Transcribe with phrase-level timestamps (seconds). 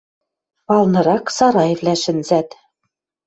[0.67, 2.49] Палнырак сарайвлӓ шӹнзӓт.